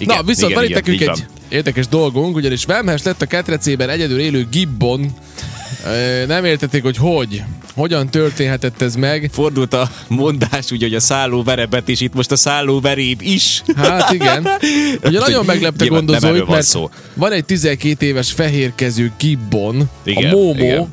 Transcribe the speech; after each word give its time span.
Igen, 0.00 0.16
Na, 0.16 0.22
viszont 0.22 0.50
igen, 0.50 0.62
van 0.62 0.64
itt 0.64 0.74
nekünk 0.74 1.00
egy 1.00 1.26
érdekes 1.48 1.88
dolgunk, 1.88 2.36
ugyanis 2.36 2.64
Vemhes 2.64 3.02
lett 3.02 3.22
a 3.22 3.26
ketrecében 3.26 3.88
egyedül 3.88 4.18
élő 4.18 4.46
Gibbon. 4.50 5.14
Nem 6.26 6.44
értették, 6.44 6.82
hogy 6.82 6.96
hogy. 6.96 7.42
Hogyan 7.74 8.10
történhetett 8.10 8.82
ez 8.82 8.94
meg? 8.94 9.30
Fordult 9.32 9.74
a 9.74 9.90
mondás, 10.08 10.70
ugye, 10.70 10.86
hogy 10.86 10.94
a 10.94 11.00
szálló 11.00 11.42
verebet 11.42 11.88
is, 11.88 12.00
itt 12.00 12.14
most 12.14 12.30
a 12.30 12.36
szálló 12.36 12.80
veréb 12.80 13.20
is. 13.22 13.62
Hát 13.76 14.12
igen. 14.12 14.46
Ugye 15.04 15.18
nagyon 15.18 15.38
hogy 15.38 15.46
meglepte 15.46 15.86
gondozóit, 15.86 16.44
van 16.44 16.62
szó. 16.62 16.90
van 17.14 17.32
egy 17.32 17.44
12 17.44 18.06
éves 18.06 18.32
fehérkező 18.32 19.12
Gibbon, 19.18 19.90
Igen, 20.04 20.32
a 20.32 20.36
Momo, 20.36 20.64
igen. 20.64 20.92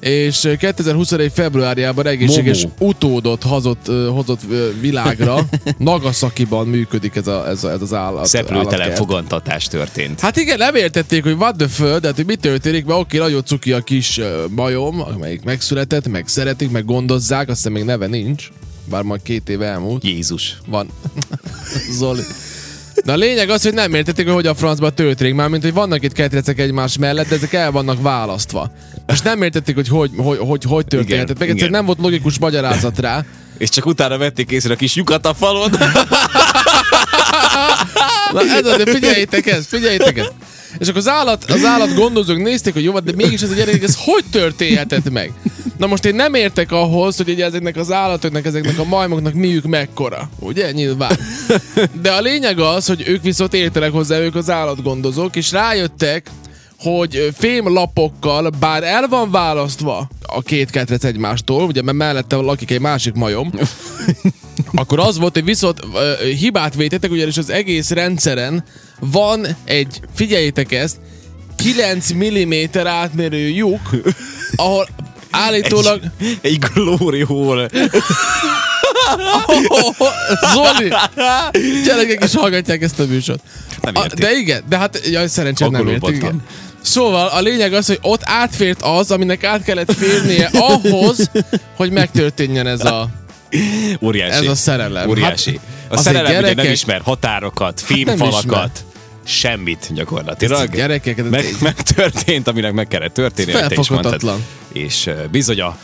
És 0.00 0.48
2021 0.58 1.32
februárjában 1.34 2.06
egészséges 2.06 2.62
Momo. 2.62 2.90
utódot 2.90 3.42
hozott, 3.42 3.88
ö, 3.88 4.08
hozott 4.08 4.40
világra. 4.80 5.48
Nagasakiban 5.78 6.66
működik 6.66 7.16
ez, 7.16 7.26
a, 7.26 7.48
ez, 7.48 7.64
a, 7.64 7.70
ez 7.70 7.82
az 7.82 7.94
állat. 7.94 8.26
Szeplőtelen 8.26 8.94
fogantatás 8.94 9.66
történt. 9.66 10.20
Hát 10.20 10.36
igen, 10.36 10.58
nem 10.58 10.74
értették, 10.74 11.22
hogy 11.22 11.32
what 11.32 11.56
the 11.56 11.68
föld, 11.68 12.04
hát 12.04 12.16
hogy 12.16 12.26
mi 12.26 12.36
történik, 12.36 12.84
mert 12.84 13.00
oké, 13.00 13.18
nagyon 13.18 13.44
cuki 13.44 13.72
a 13.72 13.80
kis 13.80 14.20
majom, 14.48 15.00
amelyik 15.00 15.42
megszületett, 15.42 16.08
meg 16.08 16.28
szeretik, 16.28 16.70
meg 16.70 16.84
gondozzák, 16.84 17.48
azt 17.48 17.56
hiszem 17.56 17.72
még 17.72 17.84
neve 17.84 18.06
nincs, 18.06 18.48
bár 18.84 19.02
majd 19.02 19.22
két 19.22 19.48
éve 19.48 19.66
elmúlt. 19.66 20.04
Jézus. 20.04 20.58
Van. 20.66 20.88
Zoli. 21.98 22.22
Na 23.04 23.12
a 23.12 23.16
lényeg 23.16 23.50
az, 23.50 23.62
hogy 23.62 23.74
nem 23.74 23.94
értették, 23.94 24.28
hogy 24.28 24.46
a 24.46 24.54
francba 24.54 24.90
történik, 24.90 25.34
mármint, 25.34 25.62
hogy 25.62 25.72
vannak 25.72 26.02
itt 26.02 26.12
ketrecek 26.12 26.58
egymás 26.58 26.98
mellett, 26.98 27.28
de 27.28 27.34
ezek 27.34 27.52
el 27.52 27.70
vannak 27.70 28.02
választva. 28.02 28.70
És 29.06 29.20
nem 29.20 29.42
értették, 29.42 29.74
hogy 29.74 29.88
hogy, 29.88 30.10
hogy, 30.16 30.38
hogy, 30.38 30.64
hogy 30.64 30.84
történhetett. 30.84 31.38
Meg 31.38 31.48
egyszerűen 31.48 31.72
nem 31.72 31.86
volt 31.86 31.98
logikus 32.00 32.38
magyarázat 32.38 32.98
rá. 32.98 33.24
És 33.58 33.68
csak 33.68 33.86
utána 33.86 34.18
vették 34.18 34.50
észre 34.50 34.72
a 34.72 34.76
kis 34.76 34.94
lyukat 34.94 35.26
a 35.26 35.34
falon. 35.34 35.70
Na 38.32 38.40
ez 38.40 38.66
az, 38.66 38.82
figyeljétek 38.84 39.46
ezt, 39.46 39.68
figyeljétek 39.68 40.18
ezt. 40.18 40.32
És 40.78 40.88
akkor 40.88 41.00
az 41.00 41.08
állat, 41.08 41.44
az 41.44 41.64
állat 41.64 41.94
gondozók 41.94 42.36
nézték, 42.42 42.72
hogy 42.72 42.84
jó, 42.84 42.98
de 42.98 43.12
mégis 43.14 43.40
ez 43.40 43.50
a 43.50 43.54
gyerek, 43.54 43.82
ez 43.82 43.96
hogy 43.98 44.24
történhetett 44.30 45.10
meg? 45.10 45.32
Na 45.76 45.86
most 45.86 46.04
én 46.04 46.14
nem 46.14 46.34
értek 46.34 46.72
ahhoz, 46.72 47.16
hogy 47.16 47.28
ugye 47.28 47.44
ezeknek 47.44 47.76
az 47.76 47.92
állatoknak, 47.92 48.46
ezeknek 48.46 48.78
a 48.78 48.84
majmoknak 48.84 49.34
miük 49.34 49.64
mekkora. 49.64 50.30
Ugye? 50.38 50.72
Nyilván. 50.72 51.18
De 52.02 52.10
a 52.10 52.20
lényeg 52.20 52.58
az, 52.58 52.86
hogy 52.86 53.02
ők 53.06 53.22
viszont 53.22 53.54
értenek 53.54 53.92
hozzá, 53.92 54.18
ők 54.18 54.34
az 54.34 54.50
állatgondozók, 54.50 55.36
és 55.36 55.52
rájöttek, 55.52 56.30
hogy 56.78 57.32
fémlapokkal, 57.36 58.50
bár 58.58 58.82
el 58.82 59.08
van 59.08 59.30
választva 59.30 60.08
a 60.26 60.42
két 60.42 60.70
ketrec 60.70 61.04
egymástól, 61.04 61.64
ugye 61.64 61.82
mert 61.82 61.96
mellette 61.96 62.36
lakik 62.36 62.70
egy 62.70 62.80
másik 62.80 63.14
majom, 63.14 63.52
akkor 64.72 64.98
az 64.98 65.18
volt, 65.18 65.34
hogy 65.34 65.44
viszont 65.44 65.80
ö, 65.94 66.26
hibát 66.26 66.74
vétettek, 66.74 67.10
ugyanis 67.10 67.36
az 67.36 67.50
egész 67.50 67.90
rendszeren 67.90 68.64
van 69.00 69.46
egy, 69.64 70.00
figyeljétek 70.14 70.72
ezt, 70.72 70.96
9 71.56 72.12
mm 72.14 72.52
átmérő 72.84 73.48
lyuk, 73.48 73.90
ahol 74.56 74.88
állítólag... 75.40 76.00
Egy, 76.20 76.38
egy 76.40 76.58
glory 76.58 77.22
hole. 77.22 77.68
Zoli! 80.54 80.92
Gyerekek 81.84 82.24
is 82.24 82.34
hallgatják 82.34 82.82
ezt 82.82 83.00
a 83.00 83.04
műsort. 83.06 83.40
Nem 83.80 83.96
A, 83.96 84.06
de 84.06 84.32
igen, 84.32 84.62
de 84.68 84.78
hát 84.78 85.00
jaj, 85.10 85.28
szerencsére 85.28 85.70
nem 85.70 85.88
értik. 85.88 86.14
Igen. 86.14 86.42
Szóval 86.80 87.26
a 87.26 87.40
lényeg 87.40 87.72
az, 87.72 87.86
hogy 87.86 87.98
ott 88.02 88.20
átfért 88.24 88.82
az, 88.82 89.10
aminek 89.10 89.44
át 89.44 89.62
kellett 89.62 89.92
férnie 89.92 90.50
ahhoz, 90.52 91.30
hogy 91.76 91.90
megtörténjen 91.90 92.66
ez 92.66 92.84
a, 92.84 93.08
Óriási. 94.00 94.44
ez 94.44 94.50
a 94.50 94.54
szerelem. 94.54 95.08
Óriási. 95.08 95.60
Hát, 95.90 95.98
a 95.98 96.02
szerelem 96.02 96.24
ugye 96.30 96.40
nem 96.40 96.50
gyerekek- 96.50 96.72
ismer 96.72 97.00
határokat, 97.04 97.80
fémfalakat, 97.80 98.84
semmit 99.30 99.90
gyakorlatilag. 99.92 100.62
Ez 100.62 100.76
gyerekek, 100.76 101.28
meg, 101.30 101.44
megtörtént, 101.60 102.48
aminek 102.48 102.72
meg 102.72 102.88
kellett 102.88 103.14
történni. 103.14 103.50
Felfoghatatlan. 103.50 104.44
És 104.72 105.10
bizony 105.30 105.60
a 105.60 105.78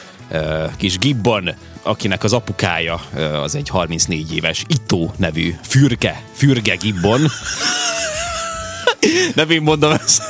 kis 0.76 0.98
Gibbon, 0.98 1.54
akinek 1.82 2.24
az 2.24 2.32
apukája 2.32 2.94
az 3.42 3.54
egy 3.54 3.68
34 3.68 4.34
éves 4.34 4.64
Ito 4.68 5.10
nevű 5.16 5.54
fürge, 5.62 6.22
fürge 6.34 6.74
Gibbon. 6.74 7.20
Nem 9.34 9.50
én 9.50 9.62
mondom 9.62 9.92
ezt, 9.92 10.22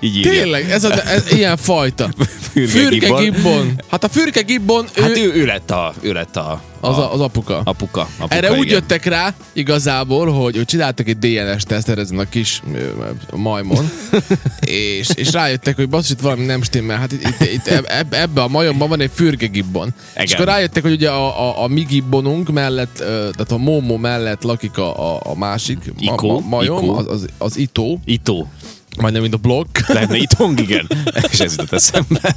így 0.00 0.16
írja. 0.16 0.30
Tényleg, 0.30 0.70
ez, 0.70 0.84
a, 0.84 1.08
ez 1.08 1.32
ilyen 1.32 1.56
fajta. 1.56 2.08
Fürge 2.52 2.70
Fürke 2.70 3.06
Gibbon. 3.06 3.22
Gibbon. 3.22 3.80
Hát 3.90 4.04
a 4.04 4.08
Fürke 4.08 4.40
Gibbon, 4.40 4.86
ő, 4.96 5.02
Hát 5.02 5.16
ő, 5.16 5.32
ő 5.32 5.44
lett 5.44 5.70
a, 5.70 5.94
ő 6.00 6.12
lett 6.12 6.36
a, 6.36 6.62
az, 6.86 6.98
a, 6.98 7.12
az 7.12 7.20
apuka. 7.20 7.60
apuka. 7.64 8.00
apuka 8.18 8.34
Erre 8.34 8.50
úgy 8.50 8.56
igen. 8.58 8.72
jöttek 8.72 9.04
rá 9.04 9.34
igazából, 9.52 10.32
hogy, 10.32 10.56
hogy 10.56 10.64
csináltak 10.64 11.08
egy 11.08 11.18
DNS 11.18 11.62
tesztet 11.62 11.98
ezen 11.98 12.18
a 12.18 12.28
kis 12.28 12.62
majmon, 13.34 13.90
és, 14.60 15.08
és 15.14 15.32
rájöttek, 15.32 15.76
hogy 15.76 15.88
basszus, 15.88 16.10
itt 16.10 16.20
valami 16.20 16.44
nem 16.44 16.62
stimmel. 16.62 16.98
Hát 16.98 17.12
itt, 17.12 17.22
itt, 17.22 17.52
itt 17.52 17.66
eb, 17.66 17.84
eb, 17.88 18.12
ebbe 18.12 18.42
a 18.42 18.48
majomban 18.48 18.88
van 18.88 19.00
egy 19.00 19.10
fürge 19.14 19.46
gibbon. 19.46 19.94
És 20.14 20.22
Igen. 20.22 20.34
akkor 20.34 20.46
rájöttek, 20.46 20.82
hogy 20.82 20.92
ugye 20.92 21.10
a, 21.10 21.48
a, 21.48 21.62
a 21.62 21.66
mi 21.66 21.82
gibbonunk 21.82 22.50
mellett, 22.50 22.94
tehát 22.96 23.52
a 23.52 23.56
Momo 23.56 23.96
mellett 23.96 24.42
lakik 24.42 24.78
a, 24.78 25.14
a, 25.14 25.20
a 25.24 25.36
másik 25.36 25.78
ma, 25.84 26.12
Iko, 26.12 26.26
ma, 26.26 26.48
majom, 26.48 26.84
Iko. 26.84 26.94
Az, 26.94 27.06
az, 27.06 27.26
az 27.38 27.56
Ito, 27.56 27.98
Ito. 28.04 28.46
Majdnem 28.96 29.22
mint 29.22 29.34
a 29.34 29.36
blokk. 29.36 29.78
Lenne 29.86 30.16
itong, 30.16 30.60
igen. 30.60 30.86
És 31.30 31.40
ez 31.40 31.50
jutott 31.50 31.72
eszembe. 31.72 32.36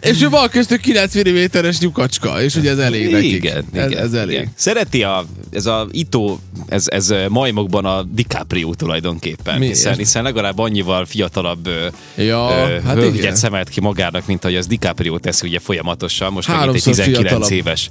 és 0.00 0.22
ő 0.22 0.28
van 0.28 0.48
köztük 0.48 0.80
9 0.80 1.14
mm-es 1.28 1.80
lyukacska, 1.80 2.42
és 2.42 2.54
ugye 2.54 2.70
ez 2.70 2.78
elég 2.78 3.10
nekik. 3.10 3.32
Igen, 3.32 3.64
ez, 3.72 3.86
igen, 3.90 4.02
ez 4.02 4.12
elég. 4.12 4.34
Igen. 4.36 4.52
Szereti 4.54 5.02
a, 5.02 5.24
ez 5.50 5.66
a 5.66 5.86
Ito, 5.90 6.38
ez, 6.66 6.84
ez 6.88 7.14
majmokban 7.28 7.84
a 7.84 8.02
DiCaprio 8.02 8.74
tulajdonképpen, 8.74 9.58
Miért? 9.58 9.74
hiszen, 9.74 9.96
hiszen 9.96 10.22
legalább 10.22 10.58
annyival 10.58 11.04
fiatalabb 11.04 11.68
Ja, 12.16 12.66
ö, 12.68 12.80
hát 12.80 12.94
hölgyet 12.94 13.14
igen. 13.14 13.34
szemelt 13.34 13.68
ki 13.68 13.80
magának, 13.80 14.26
mint 14.26 14.44
ahogy 14.44 14.56
az 14.56 14.66
DiCaprio 14.66 15.18
teszi 15.18 15.46
ugye 15.46 15.58
folyamatosan, 15.58 16.32
most 16.32 16.48
megint 16.48 16.64
egy 16.64 16.68
Háromszor 16.82 16.94
19 16.94 17.18
fiatalabb. 17.28 17.52
éves. 17.52 17.90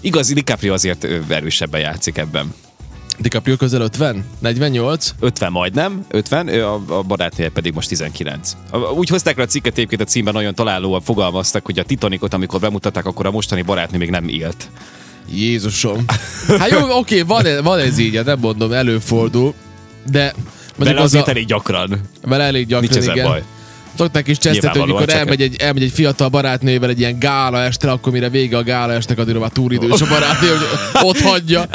Igaz, 0.00 0.32
DiCaprio 0.32 0.72
azért 0.72 1.06
erősebben 1.28 1.80
játszik 1.80 2.16
ebben. 2.18 2.54
DiCaprio 3.18 3.56
közel 3.56 3.80
50? 3.80 4.24
48? 4.38 5.14
50 5.20 5.52
majdnem, 5.52 6.04
50, 6.10 6.48
ő 6.48 6.66
a, 6.66 6.80
a 6.88 7.02
barátnője 7.02 7.50
pedig 7.50 7.74
most 7.74 7.88
19. 7.88 8.52
A- 8.70 8.76
Úgy 8.78 9.08
hozták 9.08 9.36
le 9.36 9.42
a 9.42 9.46
cikket 9.46 9.72
egyébként 9.72 10.00
a 10.00 10.04
címben, 10.04 10.34
nagyon 10.34 10.54
találóan 10.54 11.00
fogalmaztak, 11.00 11.64
hogy 11.64 11.78
a 11.78 11.82
Titanicot, 11.84 12.34
amikor 12.34 12.60
bemutatták, 12.60 13.06
akkor 13.06 13.26
a 13.26 13.30
mostani 13.30 13.62
barátnő 13.62 13.98
még 13.98 14.10
nem 14.10 14.28
élt. 14.28 14.68
Jézusom. 15.32 16.04
Hát 16.58 16.70
jó, 16.70 16.98
oké, 16.98 17.20
van, 17.20 17.46
ez- 17.46 17.62
van 17.62 17.78
ez 17.78 17.98
így, 17.98 18.16
hát 18.16 18.24
nem 18.24 18.38
mondom, 18.38 18.72
előfordul, 18.72 19.54
de 20.10 20.34
Vele 20.76 20.98
az 20.98 21.04
azért 21.04 21.26
a, 21.26 21.30
elég 21.30 21.46
gyakran. 21.46 22.00
vele 22.22 22.44
elég 22.44 22.66
gyakran, 22.66 22.90
Nincs 22.92 23.06
igen. 23.12 23.26
baj. 23.26 23.42
Szokták 24.00 24.28
is 24.28 24.38
csesztetni, 24.38 24.78
hogy 24.80 24.88
mikor 24.88 25.08
elmegy 25.08 25.42
egy, 25.42 25.56
elmegy 25.58 25.82
egy 25.82 25.92
fiatal 25.92 26.28
barátnővel 26.28 26.88
egy 26.88 26.98
ilyen 26.98 27.18
gála 27.18 27.62
este, 27.62 27.90
akkor 27.90 28.12
mire 28.12 28.28
vége 28.28 28.56
a 28.56 28.62
gála 28.62 28.92
estek, 28.92 29.18
addigra 29.18 29.40
már 29.40 29.50
túridős 29.50 30.00
a 30.00 30.06
barátnő, 30.06 30.48
hogy 30.48 31.06
ott 31.08 31.20
hagyja. 31.20 31.60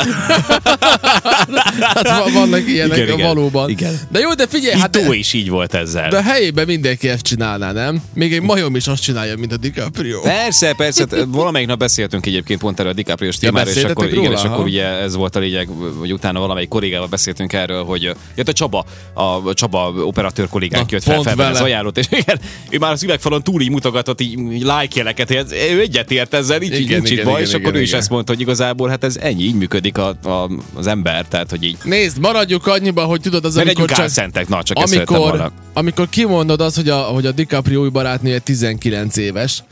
hát 1.80 2.08
va- 2.08 2.31
vannak 2.34 2.68
ilyenek 2.68 2.97
Igen, 2.97 3.14
igen. 3.14 3.28
valóban. 3.28 3.69
Igen. 3.69 4.00
De 4.09 4.19
jó, 4.19 4.34
de 4.34 4.47
figyelj, 4.47 4.80
hát 4.80 4.96
Ito 4.96 5.14
is 5.14 5.34
így 5.34 5.50
volt 5.50 5.74
ezzel. 5.74 6.09
de 6.09 6.18
a 6.18 6.22
helyében 6.22 6.66
mindenki 6.66 7.09
ezt 7.09 7.22
csinálná, 7.22 7.72
nem? 7.72 8.02
Még 8.14 8.34
egy 8.34 8.41
majom 8.41 8.75
is 8.75 8.88
azt 8.88 9.02
csinálja, 9.02 9.38
mint 9.38 9.52
a 9.52 9.58
DiCaprio. 9.58 10.22
Persze, 10.22 10.74
persze, 10.78 11.06
hát 11.12 11.25
valamelyik 11.28 11.68
nap 11.68 11.80
beszéltünk 11.80 12.25
egyébként 12.25 12.59
pont 12.59 12.80
erről 12.80 12.91
a 12.91 12.96
DiCaprio 12.96 13.31
témáról, 13.40 13.59
és 13.69 13.74
beszéltetek 13.74 13.97
akkor, 13.97 14.18
igen, 14.18 14.25
róla? 14.25 14.40
és 14.40 14.46
akkor 14.46 14.66
ugye 14.66 14.85
ez 14.85 15.16
volt 15.16 15.35
a 15.35 15.40
lényeg, 15.40 15.69
hogy 16.00 16.14
utána 16.14 16.40
valamelyik 16.40 16.69
kollégával 16.69 17.08
beszéltünk 17.08 17.53
erről, 17.53 17.84
hogy 17.84 18.12
jött 18.35 18.47
a 18.47 18.53
Csaba, 18.53 18.85
a 19.14 19.53
Csaba 19.53 19.94
operatőr 19.96 20.47
kollégánk 20.50 20.85
Na, 20.85 20.91
jött 20.91 21.03
fel, 21.03 21.35
fel 21.35 21.52
az 21.52 21.62
ajánlót, 21.62 21.97
és 21.97 22.08
igen, 22.18 22.40
ő 22.70 22.78
már 22.78 22.92
az 22.92 23.03
üvegfalon 23.03 23.44
túl 23.44 23.62
így 23.62 23.70
mutogatott, 23.70 24.22
így, 24.22 24.40
így 24.40 24.62
like 24.62 24.88
jeleket, 24.96 25.31
ő 25.52 25.80
egyetért 25.80 26.34
ezzel, 26.34 26.62
így, 26.62 26.74
így 26.74 26.80
Igen, 26.80 26.96
nincs 26.96 27.09
itt 27.09 27.14
igen, 27.14 27.26
baj, 27.26 27.34
igen, 27.34 27.48
és 27.48 27.53
akkor 27.53 27.68
igen, 27.68 27.76
ő 27.76 27.81
is 27.81 27.88
igen. 27.88 28.00
ezt 28.00 28.09
mondta, 28.09 28.31
hogy 28.31 28.42
igazából 28.42 28.90
hát 28.90 29.03
ez 29.03 29.18
ennyi, 29.18 29.44
így 29.44 29.56
működik 29.56 29.98
a, 29.98 30.08
a, 30.08 30.50
az 30.74 30.88
ember, 30.88 31.26
tehát 31.28 31.50
hogy 31.50 31.64
így 31.64 31.78
Nézd, 31.84 32.20
maradjuk 32.20 32.68
annyiba, 32.68 33.03
hogy 33.03 33.22
tudod, 33.22 33.46
az 33.46 33.58
amikor 33.58 33.90
csak... 33.90 34.00
álszentek, 34.00 34.47
na 34.47 34.64
csak 34.64 34.78
amikor, 34.78 35.52
amikor 35.73 36.09
kimondod 36.09 36.62
azt, 36.62 36.76
hogy 36.76 36.90
a, 36.90 36.97
hogy 36.97 37.26
a 37.26 37.32
DiCaprio 37.32 37.82
új 37.82 37.90
barátnője 37.90 38.40
19 38.40 39.17
éves, 39.17 39.64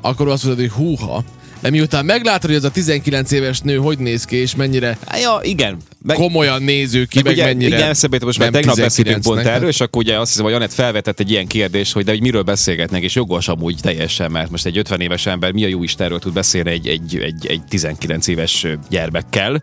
akkor 0.00 0.28
azt 0.28 0.44
mondod, 0.44 0.60
hogy 0.60 0.72
húha. 0.72 1.24
De 1.60 1.70
miután 1.70 2.04
meglátod, 2.04 2.50
hogy 2.50 2.58
ez 2.58 2.64
a 2.64 2.70
19 2.70 3.30
éves 3.30 3.60
nő 3.60 3.76
hogy 3.76 3.98
néz 3.98 4.24
ki, 4.24 4.36
és 4.36 4.54
mennyire 4.54 4.98
Há, 5.06 5.18
Ja, 5.18 5.38
igen. 5.42 5.76
Meg, 6.02 6.16
komolyan 6.16 6.62
néző 6.62 7.04
ki, 7.04 7.14
meg, 7.14 7.24
Meg 7.24 7.32
ugye, 7.32 7.44
mennyire 7.44 7.76
igen, 7.76 7.88
eszembe 7.88 8.18
most 8.24 8.38
már 8.38 8.50
tegnap 8.50 8.76
beszéltünk 8.76 9.22
pont 9.22 9.40
19-nek. 9.40 9.46
erről, 9.46 9.68
és 9.68 9.80
akkor 9.80 10.02
ugye 10.02 10.18
azt 10.18 10.30
hiszem, 10.30 10.44
hogy 10.44 10.54
Anett 10.54 10.72
felvetett 10.72 11.20
egy 11.20 11.30
ilyen 11.30 11.46
kérdést, 11.46 11.92
hogy 11.92 12.04
de 12.04 12.10
hogy 12.10 12.20
miről 12.20 12.42
beszélgetnek, 12.42 13.02
és 13.02 13.14
jogos 13.14 13.48
amúgy 13.48 13.76
teljesen, 13.82 14.30
mert 14.30 14.50
most 14.50 14.66
egy 14.66 14.78
50 14.78 15.00
éves 15.00 15.26
ember 15.26 15.52
mi 15.52 15.64
a 15.64 15.68
jó 15.68 15.82
Istenről 15.82 16.18
tud 16.18 16.32
beszélni 16.32 16.70
egy, 16.70 16.88
egy, 16.88 17.18
egy, 17.18 17.46
egy 17.46 17.62
19 17.68 18.26
éves 18.26 18.66
gyermekkel. 18.90 19.62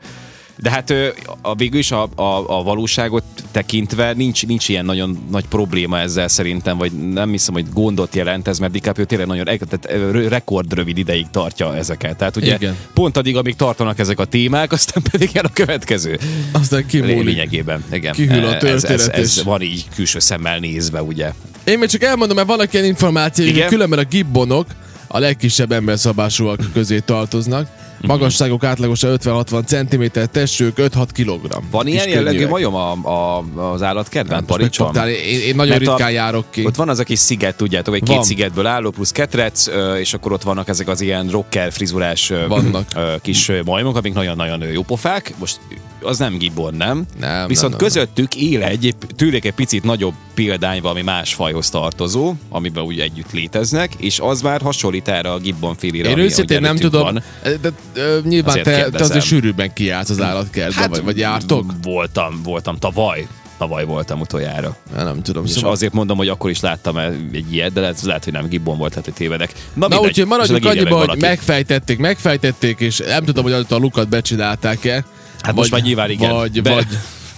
De 0.62 0.70
hát 0.70 0.94
a, 1.42 1.56
végül 1.56 1.80
is 1.80 1.92
a, 1.92 2.04
a, 2.16 2.58
a 2.58 2.64
valóságot 2.64 3.24
tekintve 3.52 4.14
nincs, 4.14 4.46
nincs 4.46 4.70
ilyen 4.70 4.86
nagyon 4.86 5.28
nagy 5.32 5.46
probléma 5.46 6.00
ezzel 6.00 6.28
szerintem, 6.28 6.78
vagy 6.78 6.92
nem 6.92 7.30
hiszem, 7.30 7.54
hogy 7.54 7.66
gondot 7.74 8.16
jelent 8.16 8.48
ez, 8.48 8.60
mert 8.60 8.72
DiCaprio 8.72 9.06
tényleg 9.06 9.28
nagyon 9.28 9.46
tehát 9.46 9.86
ö, 9.90 10.28
rekord 10.28 10.74
rövid 10.74 10.98
ideig 10.98 11.26
tartja 11.32 11.76
ezeket. 11.76 12.18
Tehát 12.18 12.36
ugye 12.36 12.56
Igen. 12.56 12.76
pont 12.94 13.18
addig, 13.18 13.38
amíg 13.38 13.56
tartanak 13.56 14.00
ezek 14.00 14.20
a 14.20 14.26
témák, 14.26 14.72
aztán 14.72 15.04
pedig 15.12 15.30
jön 15.34 15.46
a 15.46 15.54
következő. 15.54 16.20
Aztán 16.52 16.86
kimúlik. 16.86 17.24
Lényegében, 17.24 17.84
igen. 17.92 18.14
Kihűl 18.14 18.46
a 18.46 18.56
ez, 18.56 18.64
ez, 18.64 18.82
történet, 18.82 19.16
ez, 19.16 19.38
és- 19.38 19.44
van 19.44 19.62
így 19.62 19.86
külső 19.96 20.20
szemmel 20.20 20.60
nézve, 20.60 21.04
ugye. 21.04 21.34
Én 21.64 21.80
még 21.80 21.90
csak 21.90 22.04
elmondom, 22.04 22.36
mert 22.36 22.48
vannak 22.48 22.74
ilyen 22.74 22.86
információk, 22.86 23.66
különben 23.68 24.00
a 24.00 24.04
gibbonok 24.04 24.66
a 25.08 25.20
legkisebb 25.20 25.72
emberszabásúak 25.72 26.60
közé 26.74 27.00
tartoznak. 27.00 27.79
Magasságok 28.02 28.64
átlagosan 28.64 29.18
50-60 29.24 29.66
cm, 29.66 30.22
testők 30.32 30.74
5-6 30.78 31.08
kg. 31.14 31.62
Van 31.72 31.88
ilyen 31.88 32.10
jellegű 32.10 32.48
majom 32.48 32.76
a, 32.76 32.92
a, 32.92 33.44
az 33.74 33.82
állatkertben? 33.82 34.46
Parancsban? 34.46 35.08
Én, 35.08 35.40
én 35.40 35.56
nagyon 35.56 35.72
Mert 35.78 35.88
a- 35.88 35.92
ritkán 35.92 36.12
járok 36.12 36.46
ki. 36.50 36.66
Ott 36.66 36.76
van 36.76 36.90
az 36.90 37.00
a 37.00 37.04
kis 37.04 37.20
sziget, 37.20 37.56
tudjátok, 37.56 37.96
egy 37.96 38.04
két 38.04 38.16
Van. 38.16 38.24
szigetből 38.24 38.66
álló, 38.66 38.90
plusz 38.90 39.12
ketrec, 39.12 39.68
és 40.00 40.14
akkor 40.14 40.32
ott 40.32 40.44
vannak 40.44 40.68
ezek 40.68 40.88
az 40.88 41.02
ilyen 41.02 41.28
rocker 41.30 41.72
frizurás 41.72 42.32
Vannak. 42.48 42.88
kis 43.22 43.52
majmok, 43.66 43.98
amik 43.98 44.14
nagyon-nagyon 44.14 44.64
jó 44.64 44.82
pofák. 44.82 45.34
Most 45.38 45.60
az 46.02 46.18
nem 46.18 46.38
gibbon, 46.38 46.74
nem? 46.74 47.06
Nem, 47.20 47.48
Viszont 47.48 47.72
nem, 47.72 47.80
nem, 47.82 47.90
közöttük 47.90 48.36
él 48.36 48.64
egy 48.64 48.96
tőlük 49.16 49.46
egy 49.46 49.54
picit 49.54 49.84
nagyobb 49.84 50.14
példány, 50.34 50.82
valami 50.82 51.02
más 51.02 51.34
fajhoz 51.34 51.70
tartozó, 51.70 52.34
amiben 52.50 52.84
úgy 52.84 53.00
együtt 53.00 53.32
léteznek, 53.32 53.94
és 53.98 54.20
az 54.20 54.42
már 54.42 54.62
hasonlít 54.62 55.08
erre 55.08 55.32
a 55.32 55.38
gibbon 55.40 55.76
félire, 55.76 56.10
Én 56.10 56.18
őszintén 56.18 56.62
nem 56.62 56.76
tudom, 56.76 57.02
Van. 57.02 57.24
de, 57.62 57.70
ö, 57.94 58.20
nyilván 58.24 58.50
Azért 58.50 58.66
te, 58.66 58.72
te 58.72 58.78
kérdezem. 58.82 59.08
azért 59.08 59.26
sűrűbben 59.26 59.74
kijársz 59.74 60.10
az 60.10 60.22
állatkertbe, 60.22 60.80
hát, 60.82 60.90
vagy, 60.90 61.04
vagy 61.04 61.18
jártok? 61.18 61.72
Voltam, 61.84 62.42
voltam 62.44 62.78
tavaly. 62.78 63.28
Tavaly 63.58 63.86
voltam 63.86 64.20
utoljára. 64.20 64.78
Ja, 64.96 65.04
nem 65.04 65.22
tudom. 65.22 65.46
És 65.46 65.52
Szóval, 65.52 65.72
azért 65.72 65.94
mondom, 65.94 66.18
hogy 66.18 66.28
akkor 66.28 66.50
is 66.50 66.60
láttam 66.60 66.98
egy 66.98 67.54
ilyet, 67.54 67.74
de 67.74 67.82
lehet, 67.82 68.02
lehet 68.02 68.24
hogy 68.24 68.34
nem 68.34 68.48
Gibbon 68.48 68.78
volt, 68.78 68.90
lehet, 68.90 69.06
hogy 69.06 69.14
tévedek. 69.14 69.54
Na, 69.74 69.88
Na 69.88 70.00
úgyhogy 70.00 70.26
maradjunk 70.28 70.66
annyiba, 70.66 70.98
meg 71.00 71.10
hogy 71.10 71.22
megfejtették, 71.22 71.98
megfejtették, 71.98 72.80
és 72.80 72.98
nem 73.08 73.24
tudom, 73.24 73.44
hogy 73.44 73.54
a 73.70 73.76
lukat 73.76 74.10
becsinálták-e. 74.10 75.06
Hát 75.42 75.56
most 75.56 75.72
már 75.72 75.82
nyilván 75.82 76.10
igen. 76.10 76.32
Vagy, 76.32 76.62
Be- 76.62 76.74
vagy, 76.74 76.88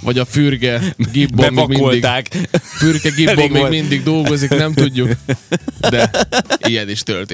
vagy 0.01 0.17
a 0.17 0.25
fürge 0.25 0.81
gibbon 1.11 1.53
még 1.53 1.67
mindig, 1.67 2.05
fürge 2.61 3.09
gibbon 3.09 3.49
még 3.49 3.67
mindig 3.69 4.03
dolgozik, 4.03 4.49
nem 4.49 4.73
tudjuk. 4.73 5.11
De 5.89 6.09
ilyen 6.67 6.89
is 6.89 7.03
történt. 7.03 7.29